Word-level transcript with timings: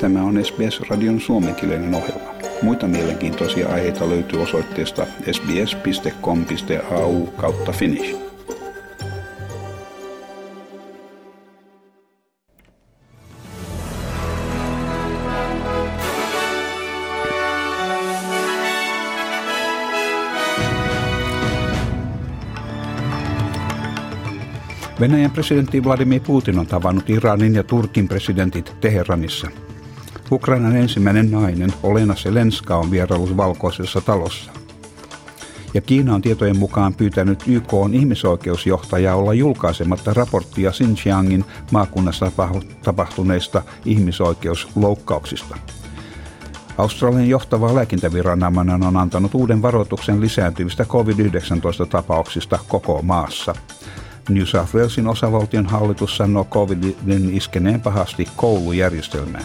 Tämä 0.00 0.22
on 0.22 0.44
SBS-radion 0.44 1.20
suomenkielinen 1.20 1.94
ohjelma. 1.94 2.34
Muita 2.62 2.86
mielenkiintoisia 2.86 3.68
aiheita 3.68 4.08
löytyy 4.08 4.42
osoitteesta 4.42 5.06
sbs.com.au 5.32 7.26
kautta 7.26 7.72
finnish. 7.72 8.16
Venäjän 25.00 25.30
presidentti 25.30 25.84
Vladimir 25.84 26.20
Putin 26.20 26.58
on 26.58 26.66
tavannut 26.66 27.10
Iranin 27.10 27.54
ja 27.54 27.62
Turkin 27.64 28.08
presidentit 28.08 28.76
Teheranissa. 28.80 29.50
Ukrainan 30.32 30.76
ensimmäinen 30.76 31.30
nainen 31.30 31.72
Olena 31.82 32.16
Selenska 32.16 32.76
on 32.76 32.90
vieraillut 32.90 33.36
valkoisessa 33.36 34.00
talossa. 34.00 34.50
Ja 35.74 35.80
Kiina 35.80 36.14
on 36.14 36.22
tietojen 36.22 36.58
mukaan 36.58 36.94
pyytänyt 36.94 37.42
YK 37.46 37.74
on 37.74 37.94
ihmisoikeusjohtajaa 37.94 39.16
olla 39.16 39.34
julkaisematta 39.34 40.14
raporttia 40.14 40.70
Xinjiangin 40.70 41.44
maakunnassa 41.72 42.32
tapahtuneista 42.82 43.62
ihmisoikeusloukkauksista. 43.84 45.56
Australian 46.78 47.28
johtava 47.28 47.74
lääkintäviranomainen 47.74 48.82
on 48.82 48.96
antanut 48.96 49.34
uuden 49.34 49.62
varoituksen 49.62 50.20
lisääntyvistä 50.20 50.84
COVID-19-tapauksista 50.84 52.58
koko 52.68 53.02
maassa– 53.02 53.54
New 54.30 54.44
South 54.44 54.74
Walesin 54.74 55.06
osavaltion 55.06 55.66
hallitus 55.66 56.16
sanoo 56.16 56.44
COVIDin 56.44 57.36
iskeneen 57.36 57.80
pahasti 57.80 58.28
koulujärjestelmään. 58.36 59.44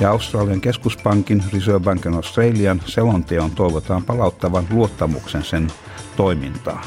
Ja 0.00 0.10
Australian 0.10 0.60
keskuspankin 0.60 1.42
Reserve 1.52 1.80
Bank 1.80 2.06
of 2.06 2.14
Australian 2.14 2.80
selonteon 2.86 3.50
toivotaan 3.50 4.04
palauttavan 4.04 4.66
luottamuksen 4.70 5.44
sen 5.44 5.66
toimintaan. 6.16 6.84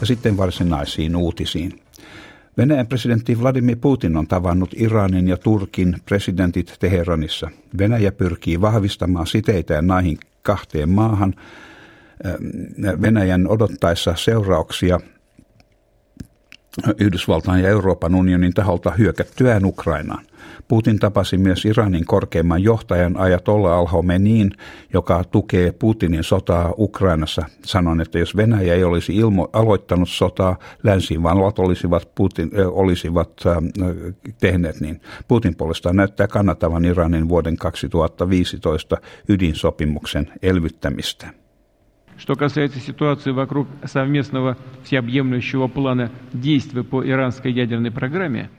Ja 0.00 0.06
sitten 0.06 0.36
varsinaisiin 0.36 1.16
uutisiin. 1.16 1.80
Venäjän 2.56 2.86
presidentti 2.86 3.40
Vladimir 3.40 3.76
Putin 3.80 4.16
on 4.16 4.26
tavannut 4.26 4.70
Iranin 4.76 5.28
ja 5.28 5.36
Turkin 5.36 5.96
presidentit 6.04 6.76
Teheranissa. 6.80 7.50
Venäjä 7.78 8.12
pyrkii 8.12 8.60
vahvistamaan 8.60 9.26
siteitä 9.26 9.82
näihin 9.82 10.18
kahteen 10.42 10.88
maahan 10.88 11.34
Venäjän 13.02 13.48
odottaessa 13.48 14.14
seurauksia 14.16 15.00
Yhdysvaltain 17.00 17.62
ja 17.62 17.68
Euroopan 17.68 18.14
unionin 18.14 18.54
taholta 18.54 18.90
hyökättyään 18.90 19.64
Ukrainaan. 19.64 20.24
Putin 20.68 20.98
tapasi 20.98 21.38
myös 21.38 21.64
Iranin 21.64 22.04
korkeimman 22.04 22.62
johtajan 22.62 23.16
Ajatolla 23.16 23.76
al 23.76 23.86
niin, 24.18 24.50
joka 24.92 25.24
tukee 25.24 25.72
Putinin 25.72 26.24
sotaa 26.24 26.74
Ukrainassa. 26.78 27.42
Sanon, 27.64 28.00
että 28.00 28.18
jos 28.18 28.36
Venäjä 28.36 28.74
ei 28.74 28.84
olisi 28.84 29.12
ilmo- 29.12 29.50
aloittanut 29.52 30.08
sotaa, 30.08 30.58
länsivallat 30.82 31.58
olisivat, 31.58 32.14
Putin, 32.14 32.50
äh, 32.58 32.66
olisivat 32.68 33.30
äh, 33.46 33.56
tehneet 34.40 34.80
niin. 34.80 35.00
Putin 35.28 35.56
puolestaan 35.56 35.96
näyttää 35.96 36.28
kannattavan 36.28 36.84
Iranin 36.84 37.28
vuoden 37.28 37.56
2015 37.56 38.96
ydinsopimuksen 39.28 40.32
elvyttämistä. 40.42 41.40
Что 42.20 42.34
касается 42.34 42.80
ситуации 42.80 43.30
вокруг 43.30 43.66
совместного 43.84 44.58
всеобъемлющего 44.84 45.68
плана 45.68 46.12
действий 46.34 46.82
по 46.82 47.02
иранской 47.02 47.50
ядерной 47.50 47.90
программе, 47.90 48.50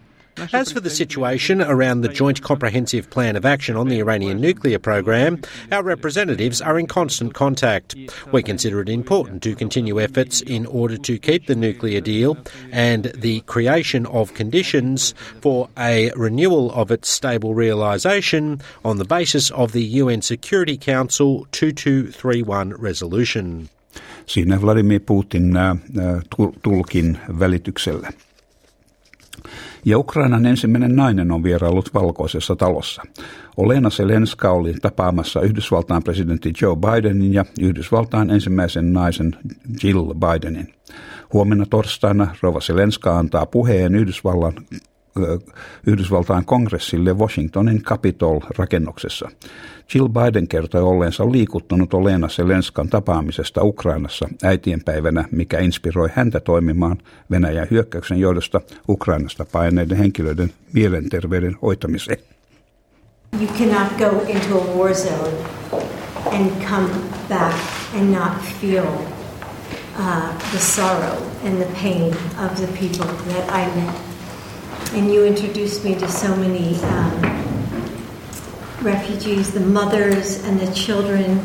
As 0.53 0.71
for 0.71 0.79
the 0.79 0.89
situation 0.89 1.61
around 1.61 2.01
the 2.01 2.09
Joint 2.09 2.41
Comprehensive 2.41 3.09
Plan 3.09 3.35
of 3.35 3.45
Action 3.45 3.75
on 3.75 3.89
the 3.89 3.99
Iranian 3.99 4.39
nuclear 4.39 4.79
program, 4.79 5.41
our 5.71 5.83
representatives 5.83 6.61
are 6.61 6.79
in 6.79 6.87
constant 6.87 7.33
contact. 7.33 7.95
We 8.31 8.41
consider 8.41 8.81
it 8.81 8.89
important 8.89 9.43
to 9.43 9.55
continue 9.55 9.99
efforts 9.99 10.41
in 10.41 10.65
order 10.65 10.97
to 10.97 11.17
keep 11.19 11.47
the 11.47 11.55
nuclear 11.55 12.01
deal 12.01 12.37
and 12.71 13.05
the 13.15 13.41
creation 13.41 14.05
of 14.07 14.33
conditions 14.33 15.13
for 15.41 15.69
a 15.77 16.11
renewal 16.15 16.71
of 16.71 16.91
its 16.91 17.09
stable 17.09 17.53
realisation 17.53 18.61
on 18.85 18.97
the 18.97 19.05
basis 19.05 19.51
of 19.51 19.73
the 19.73 19.83
UN 19.83 20.21
Security 20.21 20.77
Council 20.77 21.45
2231 21.51 22.73
resolution. 22.77 23.69
Siinä 24.25 24.61
Vladimir 24.61 24.99
Putin 24.99 25.57
äh, 25.57 25.71
äh 25.71 26.23
tulkin 26.61 27.17
välityksellä. 27.39 28.11
Ja 29.85 29.97
Ukrainan 29.97 30.45
ensimmäinen 30.45 30.95
nainen 30.95 31.31
on 31.31 31.43
vieraillut 31.43 31.93
valkoisessa 31.93 32.55
talossa. 32.55 33.01
Olena 33.57 33.89
Selenska 33.89 34.51
oli 34.51 34.73
tapaamassa 34.73 35.41
Yhdysvaltain 35.41 36.03
presidentti 36.03 36.53
Joe 36.61 36.75
Bidenin 36.75 37.33
ja 37.33 37.45
Yhdysvaltain 37.61 38.29
ensimmäisen 38.29 38.93
naisen 38.93 39.35
Jill 39.83 40.13
Bidenin. 40.13 40.73
Huomenna 41.33 41.65
torstaina 41.69 42.35
Rova 42.41 42.61
Selenska 42.61 43.19
antaa 43.19 43.45
puheen 43.45 43.95
Yhdysvallan 43.95 44.53
Yhdysvaltain 45.87 46.45
kongressille 46.45 47.13
Washingtonin 47.13 47.83
Capitol-rakennuksessa. 47.83 49.29
Jill 49.93 50.07
Biden 50.07 50.47
kertoi 50.47 50.81
olleensa 50.81 51.31
liikuttunut 51.31 51.93
Olena 51.93 52.29
Selenskan 52.29 52.89
tapaamisesta 52.89 53.63
Ukrainassa 53.63 54.27
äitienpäivänä, 54.43 55.25
mikä 55.31 55.59
inspiroi 55.59 56.09
häntä 56.13 56.39
toimimaan 56.39 56.97
Venäjän 57.31 57.67
hyökkäyksen 57.71 58.19
johdosta 58.19 58.61
Ukrainasta 58.89 59.45
paineiden 59.51 59.97
henkilöiden 59.97 60.53
mielenterveyden 60.73 61.55
hoitamiseen. 61.61 62.17
You 63.39 63.47
cannot 63.47 63.97
go 63.97 64.21
into 64.27 64.57
a 64.57 64.77
war 64.77 64.93
zone 64.93 65.37
and 66.31 66.51
come 66.69 66.89
back 67.29 67.55
and 67.93 68.13
not 68.13 68.33
feel 68.61 68.85
uh, 69.99 70.37
the 70.51 70.59
sorrow 70.59 71.17
and 71.45 71.57
the 71.57 71.69
pain 71.81 72.13
of 72.45 72.55
the 72.55 72.67
people 72.67 73.05
that 73.33 73.49
I 73.49 73.65
met 73.75 74.10
and 74.93 75.11
you 75.13 75.25
introduced 75.25 75.83
me 75.85 75.95
to 75.95 76.07
so 76.09 76.35
many 76.35 76.75
um, 76.83 77.21
refugees, 78.81 79.51
the 79.51 79.59
mothers 79.59 80.43
and 80.43 80.59
the 80.59 80.71
children, 80.73 81.39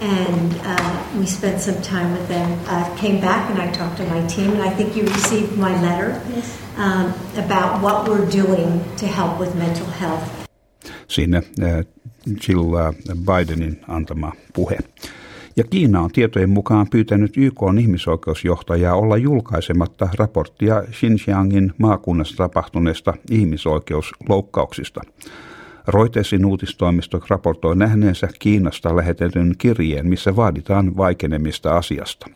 and 0.00 0.54
uh, 0.62 1.06
we 1.16 1.26
spent 1.26 1.60
some 1.60 1.80
time 1.80 2.12
with 2.12 2.28
them. 2.28 2.58
I 2.66 2.94
came 2.98 3.20
back 3.20 3.50
and 3.50 3.60
I 3.60 3.70
talked 3.72 3.96
to 3.98 4.06
my 4.06 4.26
team, 4.26 4.52
and 4.52 4.62
I 4.62 4.70
think 4.70 4.96
you 4.96 5.04
received 5.04 5.56
my 5.56 5.80
letter 5.80 6.20
um, 6.76 7.14
about 7.36 7.82
what 7.82 8.08
we're 8.08 8.28
doing 8.28 8.84
to 8.96 9.06
help 9.06 9.38
with 9.38 9.54
mental 9.54 9.86
health. 9.86 10.28
Siinä 11.08 11.38
uh, 11.38 11.82
Jill 12.26 12.74
uh, 12.74 12.92
Bidenin 13.14 13.76
antama 13.88 14.32
puhe. 14.52 14.78
Ja 15.56 15.64
Kiina 15.64 16.00
on 16.00 16.10
tietojen 16.10 16.50
mukaan 16.50 16.86
pyytänyt 16.90 17.36
YK 17.36 17.62
on 17.62 17.78
ihmisoikeusjohtajaa 17.78 18.94
olla 18.94 19.16
julkaisematta 19.16 20.08
raporttia 20.18 20.82
Xinjiangin 20.90 21.72
maakunnassa 21.78 22.36
tapahtuneista 22.36 23.14
ihmisoikeusloukkauksista. 23.30 25.00
Reutersin 25.88 26.44
uutistoimisto 26.44 27.20
raportoi 27.28 27.76
nähneensä 27.76 28.28
Kiinasta 28.38 28.96
lähetetyn 28.96 29.54
kirjeen, 29.58 30.08
missä 30.08 30.36
vaaditaan 30.36 30.96
vaikenemista 30.96 31.76
asiasta. 31.76 32.26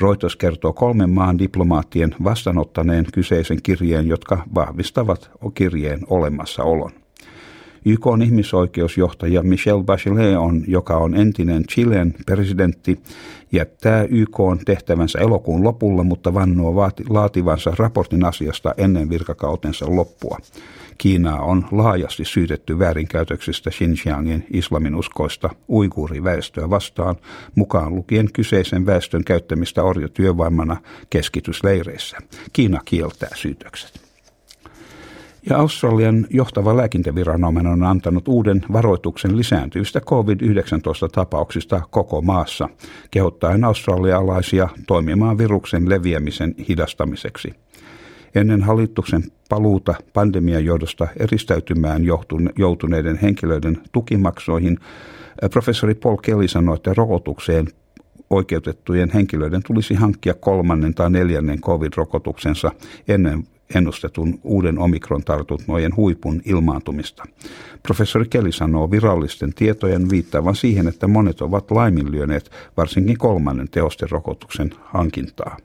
Reuters 0.00 0.36
kertoo 0.36 0.72
kolmen 0.72 1.10
maan 1.10 1.38
diplomaattien 1.38 2.14
vastaanottaneen 2.24 3.06
kyseisen 3.12 3.62
kirjeen, 3.62 4.08
jotka 4.08 4.42
vahvistavat 4.54 5.30
kirjeen 5.54 6.00
olemassaolon. 6.06 6.92
YK 7.84 8.06
on 8.06 8.22
ihmisoikeusjohtaja 8.22 9.42
Michelle 9.42 9.84
Bachelet, 9.84 10.36
on, 10.36 10.64
joka 10.66 10.96
on 10.96 11.14
entinen 11.14 11.64
Chilen 11.66 12.14
presidentti, 12.26 13.00
jättää 13.52 14.02
YK 14.02 14.40
on 14.40 14.58
tehtävänsä 14.58 15.18
elokuun 15.18 15.64
lopulla, 15.64 16.02
mutta 16.02 16.34
vannoo 16.34 16.74
vaati, 16.74 17.04
laativansa 17.08 17.72
raportin 17.78 18.24
asiasta 18.24 18.74
ennen 18.76 19.10
virkakautensa 19.10 19.96
loppua. 19.96 20.38
Kiinaa 20.98 21.40
on 21.40 21.64
laajasti 21.70 22.24
syytetty 22.24 22.78
väärinkäytöksistä 22.78 23.70
Xinjiangin 23.70 24.46
islaminuskoista 24.50 25.50
uiguuriväestöä 25.68 26.70
vastaan, 26.70 27.16
mukaan 27.54 27.94
lukien 27.94 28.32
kyseisen 28.32 28.86
väestön 28.86 29.24
käyttämistä 29.24 29.82
orjatyövoimana 29.82 30.76
keskitysleireissä. 31.10 32.18
Kiina 32.52 32.80
kieltää 32.84 33.30
syytökset. 33.34 34.07
Ja 35.50 35.58
Australian 35.58 36.26
johtava 36.30 36.76
lääkintäviranomainen 36.76 37.72
on 37.72 37.82
antanut 37.82 38.28
uuden 38.28 38.64
varoituksen 38.72 39.36
lisääntyvistä 39.36 40.00
COVID-19-tapauksista 40.00 41.80
koko 41.90 42.22
maassa, 42.22 42.68
kehottaen 43.10 43.64
australialaisia 43.64 44.68
toimimaan 44.86 45.38
viruksen 45.38 45.88
leviämisen 45.88 46.54
hidastamiseksi. 46.68 47.54
Ennen 48.34 48.62
hallituksen 48.62 49.22
paluuta 49.48 49.94
pandemian 50.12 50.64
johdosta 50.64 51.08
eristäytymään 51.16 52.02
joutuneiden 52.56 53.18
henkilöiden 53.22 53.78
tukimaksoihin 53.92 54.78
professori 55.52 55.94
Paul 55.94 56.16
Kelly 56.16 56.48
sanoi, 56.48 56.76
että 56.76 56.94
rokotukseen 56.94 57.66
oikeutettujen 58.30 59.10
henkilöiden 59.14 59.62
tulisi 59.62 59.94
hankkia 59.94 60.34
kolmannen 60.34 60.94
tai 60.94 61.10
neljännen 61.10 61.60
covid-rokotuksensa 61.60 62.72
ennen 63.08 63.44
ennustetun 63.74 64.40
uuden 64.44 64.78
omikron-tartuntojen 64.78 65.96
huipun 65.96 66.42
ilmaantumista. 66.44 67.24
Professori 67.82 68.26
Kelly 68.30 68.52
sanoo 68.52 68.90
virallisten 68.90 69.54
tietojen 69.54 70.10
viittaavan 70.10 70.56
siihen, 70.56 70.88
että 70.88 71.08
monet 71.08 71.40
ovat 71.40 71.70
laiminlyöneet 71.70 72.50
varsinkin 72.76 73.18
kolmannen 73.18 73.68
teosten 73.70 74.10
rokotuksen 74.10 74.70
hankintaa. 74.80 75.56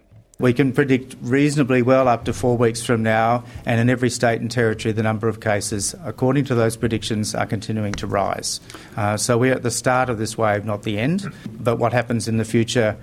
We 0.41 0.53
can 0.53 0.73
predict 0.73 1.15
reasonably 1.29 1.83
well 1.83 2.07
up 2.07 2.23
to 2.23 2.33
four 2.33 2.59
weeks 2.59 2.85
from 2.85 3.03
now, 3.03 3.43
and 3.65 3.79
in 3.79 3.89
every 3.89 4.09
state 4.09 4.41
and 4.41 4.51
territory, 4.51 4.93
the 4.93 5.03
number 5.03 5.29
of 5.29 5.39
cases, 5.39 5.95
according 6.05 6.47
to 6.47 6.55
those 6.55 6.77
predictions, 6.79 7.35
are 7.35 7.45
continuing 7.45 7.93
to 8.01 8.07
rise. 8.07 8.59
Uh, 8.97 9.15
so 9.15 9.37
we're 9.37 9.55
at 9.55 9.61
the 9.61 9.71
start 9.71 10.09
of 10.09 10.17
this 10.17 10.37
wave, 10.37 10.65
not 10.65 10.83
the 10.83 10.97
end. 10.97 11.21
But 11.63 11.77
what 11.77 11.93
happens 11.93 12.27
in 12.27 12.37
the 12.37 12.45
future 12.45 12.95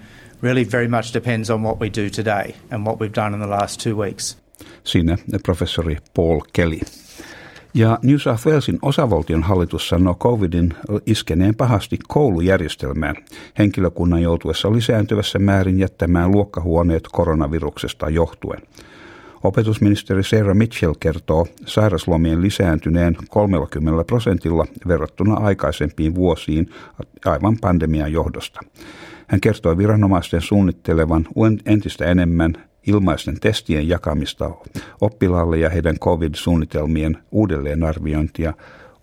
really 0.43 0.65
very 0.65 0.89
much 0.89 1.13
depends 1.13 1.51
on 1.51 1.63
what 1.63 1.81
we 1.81 1.89
do 1.89 2.11
today 2.11 2.55
and 2.71 2.87
what 2.87 3.01
we've 3.01 3.13
done 3.13 3.35
in 3.35 3.41
the 3.41 3.47
last 3.47 3.81
two 3.81 3.97
weeks. 3.97 4.37
Siinä 4.85 5.17
professori 5.43 5.97
Paul 6.15 6.41
Kelly. 6.53 6.81
Ja 7.75 7.99
New 8.03 8.17
South 8.17 8.47
Walesin 8.47 8.79
osavaltion 8.83 9.43
hallitus 9.43 9.89
sanoo 9.89 10.15
covidin 10.15 10.75
iskeneen 11.07 11.55
pahasti 11.55 11.99
koulujärjestelmään, 12.09 13.17
henkilökunnan 13.59 14.23
joutuessa 14.23 14.73
lisääntyvässä 14.73 15.39
määrin 15.39 15.79
jättämään 15.79 16.31
luokkahuoneet 16.31 17.09
koronaviruksesta 17.13 18.09
johtuen. 18.09 18.63
Opetusministeri 19.43 20.25
Sarah 20.25 20.57
Mitchell 20.57 20.95
kertoo 21.01 21.47
sairaslomien 21.67 22.43
lisääntyneen 22.43 23.17
30 23.29 24.05
prosentilla 24.05 24.67
verrattuna 24.89 25.35
aikaisempiin 25.35 26.15
vuosiin 26.15 26.71
aivan 27.25 27.57
pandemian 27.61 28.13
johdosta. 28.13 28.61
Hän 29.27 29.41
kertoi 29.41 29.79
viranomaisten 29.79 30.43
suunnittelevan 30.43 31.29
entistä 31.67 32.05
enemmän 32.05 32.70
ilmaisten 32.87 33.41
testien 33.41 33.89
jakamista 33.89 34.51
oppilaalle 35.01 35.59
ja 35.59 35.69
heidän 35.69 35.99
COVID-suunnitelmien 35.99 37.19
uudelleenarviointia 37.33 38.53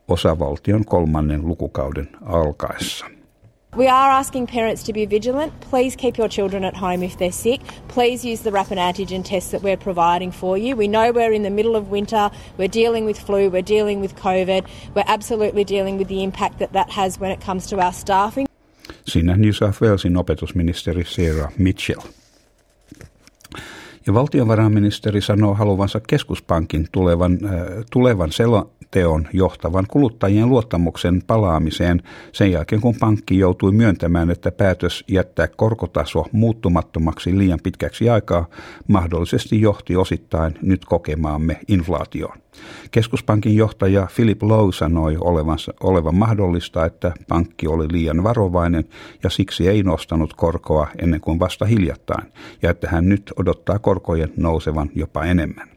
osavaltion 0.07 0.85
kolmannen 0.85 1.47
lukukauden 1.47 2.09
alkaessa. 2.25 3.05
We 3.77 3.89
are 3.89 4.11
asking 4.11 4.47
parents 4.47 4.83
to 4.85 4.93
be 4.93 5.05
vigilant. 5.05 5.53
Please 5.69 5.95
keep 5.97 6.17
your 6.17 6.29
children 6.29 6.63
at 6.63 6.75
home 6.75 7.05
if 7.05 7.17
they're 7.17 7.31
sick. 7.31 7.61
Please 7.93 8.25
use 8.25 8.41
the 8.43 8.51
rapid 8.51 8.77
antigen 8.77 9.23
tests 9.23 9.51
that 9.51 9.61
we're 9.61 9.77
providing 9.77 10.31
for 10.31 10.57
you. 10.57 10.75
We 10.75 10.87
know 10.87 11.11
we're 11.11 11.35
in 11.35 11.43
the 11.43 11.49
middle 11.49 11.75
of 11.75 11.91
winter. 11.91 12.31
We're 12.57 12.73
dealing 12.73 13.05
with 13.05 13.19
flu. 13.19 13.49
We're 13.49 13.67
dealing 13.67 14.01
with 14.01 14.15
COVID. 14.15 14.65
We're 14.95 15.05
absolutely 15.07 15.63
dealing 15.63 15.99
with 15.99 16.07
the 16.07 16.23
impact 16.23 16.57
that 16.57 16.73
that 16.73 16.89
has 16.89 17.19
when 17.19 17.31
it 17.31 17.45
comes 17.45 17.67
to 17.67 17.79
our 17.79 17.93
staffing. 17.93 18.47
Siinä 19.05 19.37
New 19.37 19.53
South 19.53 19.81
Walesin 19.81 20.17
opetusministeri 20.17 21.05
Sarah 21.05 21.51
Mitchell. 21.57 22.01
Ja 24.07 24.13
valtiovarainministeri 24.13 25.21
sanoo 25.21 25.53
haluvansa 25.53 25.99
keskuspankin 26.07 26.87
tulevan, 26.91 27.39
äh, 27.45 27.51
tulevan 27.91 28.31
selonteon 28.93 29.27
johtavan 29.33 29.85
kuluttajien 29.89 30.49
luottamuksen 30.49 31.21
palaamiseen 31.27 32.01
sen 32.31 32.51
jälkeen, 32.51 32.81
kun 32.81 32.95
pankki 32.99 33.37
joutui 33.37 33.71
myöntämään, 33.71 34.29
että 34.29 34.51
päätös 34.51 35.03
jättää 35.07 35.47
korkotaso 35.47 36.25
muuttumattomaksi 36.31 37.37
liian 37.37 37.59
pitkäksi 37.63 38.09
aikaa 38.09 38.45
mahdollisesti 38.87 39.61
johti 39.61 39.95
osittain 39.95 40.53
nyt 40.61 40.85
kokemaamme 40.85 41.59
inflaatioon. 41.67 42.37
Keskuspankin 42.91 43.55
johtaja 43.55 44.07
Philip 44.15 44.43
Lowe 44.43 44.73
sanoi 44.73 45.17
olevansa, 45.19 45.73
olevan 45.79 46.15
mahdollista, 46.15 46.85
että 46.85 47.11
pankki 47.27 47.67
oli 47.67 47.87
liian 47.91 48.23
varovainen 48.23 48.83
ja 49.23 49.29
siksi 49.29 49.67
ei 49.67 49.83
nostanut 49.83 50.33
korkoa 50.33 50.87
ennen 51.01 51.21
kuin 51.21 51.39
vasta 51.39 51.65
hiljattain, 51.65 52.27
ja 52.61 52.69
että 52.69 52.87
hän 52.89 53.09
nyt 53.09 53.33
odottaa 53.39 53.79
korkojen 53.79 54.33
nousevan 54.37 54.89
jopa 54.95 55.25
enemmän, 55.25 55.67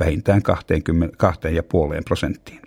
vähintään 0.00 0.42
2,5 0.42 2.02
prosenttiin. 2.04 2.60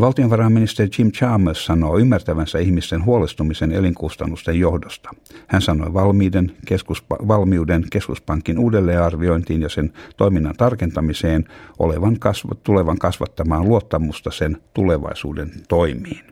Valtionvarainministeri 0.00 0.90
Jim 0.98 1.12
Chalmers 1.12 1.64
sanoo 1.66 1.98
ymmärtävänsä 1.98 2.58
ihmisten 2.58 3.04
huolestumisen 3.04 3.72
elinkustannusten 3.72 4.60
johdosta. 4.60 5.10
Hän 5.46 5.62
sanoi 5.62 5.94
valmiuden, 5.94 6.52
keskuspa- 6.66 7.28
valmiuden 7.28 7.84
keskuspankin 7.90 8.58
uudelleenarviointiin 8.58 9.62
ja 9.62 9.68
sen 9.68 9.92
toiminnan 10.16 10.54
tarkentamiseen 10.56 11.44
olevan 11.78 12.14
kasv- 12.14 12.56
tulevan 12.62 12.98
kasvattamaan 12.98 13.68
luottamusta 13.68 14.30
sen 14.30 14.56
tulevaisuuden 14.74 15.50
toimiin. 15.68 16.24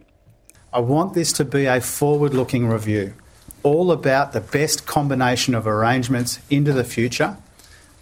I 0.78 0.82
want 0.82 1.12
this 1.12 1.32
to 1.32 1.44
be 1.44 1.68
a 1.68 1.80
forward-looking 1.80 2.72
review, 2.72 3.08
all 3.64 3.90
about 3.90 4.30
the 4.30 4.42
best 4.52 4.84
combination 4.86 5.56
of 5.58 5.66
arrangements 5.66 6.40
into 6.50 6.72
the 6.72 6.84
future. 6.84 7.30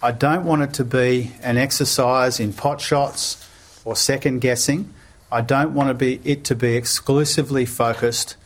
I 0.03 0.11
don't 0.11 0.45
want 0.45 0.61
it 0.61 0.73
to 0.73 0.83
be 0.83 1.31
an 1.43 1.57
exercise 1.57 2.43
in 2.43 2.53
pot 2.53 2.81
shots 2.81 3.37
or 3.85 3.95
second 3.95 4.41
guessing– 4.41 4.89
I 5.33 5.41
don't 5.41 5.73
want 5.73 5.89
to 5.89 5.95
be, 5.95 6.19
it 6.23 6.43
to 6.45 6.55
be 6.55 6.75
exclusively 6.75 7.65
focused 7.65 8.37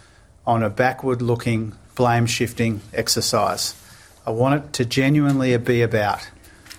on 0.45 0.63
a 0.63 0.69
backward 0.69 1.21
looking, 1.21 1.73
blame 1.95 2.27
shifting 2.27 2.79
exercise. 2.93 3.75
I 4.25 4.31
want 4.31 4.55
it 4.55 4.73
to 4.73 4.85
genuinely 4.85 5.57
be 5.57 5.81
about 5.81 6.19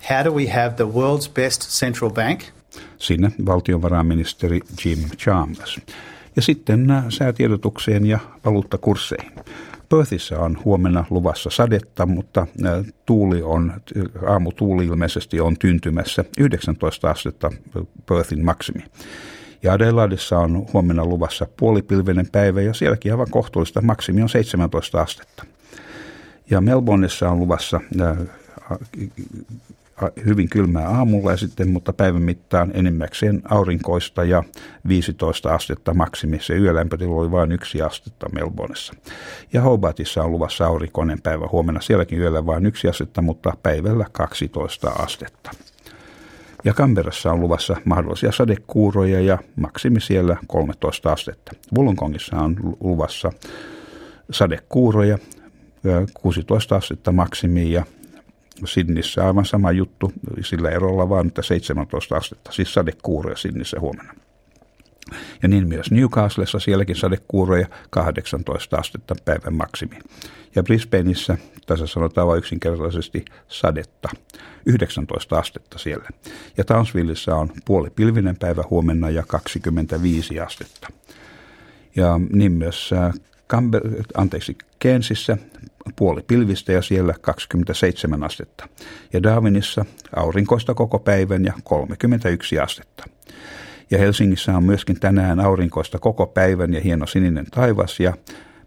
how 0.09 0.23
do 0.23 0.33
we 0.33 0.47
have 0.47 0.77
the 0.77 0.87
world's 0.87 1.29
best 1.29 1.63
central 1.63 2.11
bank? 2.11 2.53
Sinne 2.99 3.33
valtiovarainministeri 3.47 4.61
Jim 4.85 4.99
Chalmers. 5.17 5.79
Ja 6.37 6.43
sitten 6.43 6.91
äh, 6.91 7.05
säätiedotukseen 7.09 8.07
ja 8.07 8.19
valuuttakursseihin. 8.45 9.33
Perthissä 9.89 10.39
on 10.39 10.59
huomenna 10.65 11.05
luvassa 11.11 11.51
sadetta, 11.51 12.07
mutta 12.07 12.47
tuuli 13.07 13.43
on, 13.43 13.73
aamutuuli 14.27 14.85
ilmeisesti 14.85 15.41
on 15.41 15.59
tyntymässä 15.59 16.25
19 16.39 17.11
astetta 17.11 17.51
Perthin 18.07 18.45
maksimi. 18.45 18.85
Ja 19.63 19.73
Adelaidessa 19.73 20.39
on 20.39 20.67
huomenna 20.73 21.05
luvassa 21.05 21.47
puolipilvinen 21.57 22.27
päivä 22.33 22.61
ja 22.61 22.75
sielläkin 22.75 23.13
aivan 23.13 23.31
kohtuullista 23.31 23.81
maksimi 23.81 24.23
on 24.23 24.29
17 24.29 25.01
astetta. 25.01 25.45
Ja 26.51 26.61
Melbourneissa 26.61 27.31
on 27.31 27.39
luvassa 27.39 27.81
hyvin 30.27 30.49
kylmää 30.49 30.89
aamulla 30.89 31.31
ja 31.31 31.37
sitten, 31.37 31.71
mutta 31.71 31.93
päivän 31.93 32.23
mittaan 32.23 32.71
enimmäkseen 32.75 33.43
aurinkoista 33.45 34.25
ja 34.25 34.43
15 34.89 35.55
astetta 35.55 35.95
maksimissa. 35.95 36.55
Yölämpötila 36.55 37.15
oli 37.15 37.31
vain 37.31 37.53
yksi 37.53 37.83
astetta 37.83 38.29
Melbourneissa. 38.29 38.93
Ja 39.53 39.63
Hobartissa 39.63 40.23
on 40.23 40.33
luvassa 40.33 40.67
aurinkoinen 40.67 41.23
päivä 41.23 41.49
huomenna. 41.53 41.81
Sielläkin 41.81 42.19
yöllä 42.19 42.47
vain 42.47 42.67
yksi 42.67 42.89
astetta, 42.89 43.23
mutta 43.23 43.53
päivällä 43.63 44.07
12 44.13 44.91
astetta. 44.91 45.51
Ja 46.65 46.75
Kamperassa 46.75 47.33
on 47.33 47.41
luvassa 47.41 47.77
mahdollisia 47.85 48.33
sadekuuroja 48.33 49.21
ja 49.21 49.39
maksimi 49.57 50.01
siellä 50.01 50.37
13 50.47 51.13
astetta. 51.13 51.53
Wollongongissa 51.77 52.37
on 52.37 52.57
luvassa 52.81 53.31
sadekuuroja, 54.31 55.19
16 56.15 56.77
astetta 56.77 57.13
maksimi 57.13 57.73
ja 57.73 57.85
Sidnissä 58.67 59.27
aivan 59.27 59.45
sama 59.45 59.73
juttu, 59.73 60.13
sillä 60.41 60.71
erolla 60.71 61.09
vaan, 61.09 61.27
että 61.27 61.43
17 61.43 62.17
astetta, 62.17 62.53
siis 62.53 62.75
sadekuuroja 62.75 63.37
Sidnissä 63.37 63.81
huomenna. 63.81 64.15
Ja 65.43 65.49
niin 65.49 65.69
myös 65.69 65.91
Newcastlessa 65.91 66.59
sielläkin 66.59 66.97
sadekuuroja 66.97 67.67
18 67.91 68.77
astetta 68.77 69.15
päivän 69.25 69.55
maksimi. 69.55 69.99
Ja 70.57 70.63
Brisbaneissa, 70.63 71.37
tässä 71.67 71.87
sanotaan 71.87 72.27
vain 72.27 72.39
yksinkertaisesti 72.39 73.25
sadetta, 73.49 74.09
19 74.67 75.39
astetta 75.39 75.79
siellä. 75.79 76.09
Ja 76.57 76.65
Townsvilleissa 76.65 77.37
on 77.37 77.53
puoli 77.65 77.91
pilvinen 77.91 78.37
päivä 78.37 78.65
huomenna 78.71 79.11
ja 79.11 79.23
25 79.27 80.41
astetta. 80.41 80.89
Ja 81.97 82.21
niin 82.33 82.53
myös 82.53 82.91
äh, 82.93 83.15
Camber, 83.49 83.83
anteeksi, 84.15 84.57
Kensissä 84.79 85.39
puoli 85.97 86.23
pilvistä 86.27 86.73
ja 86.73 86.83
siellä 86.83 87.15
27 87.21 88.25
astetta. 88.25 88.69
Ja 89.13 89.23
Darwinissa 89.23 89.85
aurinkoista 90.17 90.75
koko 90.75 90.99
päivän 90.99 91.45
ja 91.45 91.53
31 91.65 92.59
astetta. 92.59 93.05
Ja 93.91 93.99
Helsingissä 93.99 94.57
on 94.57 94.65
myöskin 94.65 95.01
tänään 95.01 95.41
aurinkoista 95.41 95.99
koko 95.99 96.27
päivän 96.27 96.75
ja 96.75 96.81
hieno 96.81 97.07
sininen 97.07 97.47
taivas 97.51 98.01
ja 98.01 98.15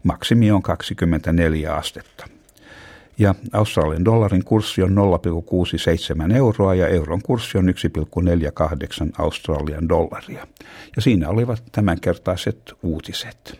maksimi 0.03 0.51
on 0.51 0.61
24 0.61 1.73
astetta. 1.73 2.25
Ja 3.17 3.35
Australian 3.53 4.05
dollarin 4.05 4.43
kurssi 4.43 4.83
on 4.83 4.95
0,67 6.29 6.35
euroa 6.35 6.75
ja 6.75 6.87
euron 6.87 7.21
kurssi 7.21 7.57
on 7.57 7.65
1,48 7.69 9.11
Australian 9.17 9.89
dollaria. 9.89 10.47
Ja 10.95 11.01
siinä 11.01 11.29
olivat 11.29 11.63
tämänkertaiset 11.71 12.73
uutiset. 12.83 13.59